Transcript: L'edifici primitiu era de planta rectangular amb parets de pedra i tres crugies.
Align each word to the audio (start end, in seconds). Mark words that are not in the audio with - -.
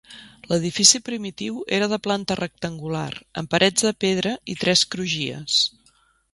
L'edifici 0.51 1.01
primitiu 1.09 1.59
era 1.79 1.89
de 1.91 1.99
planta 2.07 2.39
rectangular 2.41 3.07
amb 3.43 3.53
parets 3.53 3.89
de 3.91 3.95
pedra 4.07 4.35
i 4.55 4.59
tres 4.65 4.87
crugies. 4.97 5.63